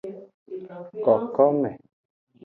[1.03, 1.71] Kokome.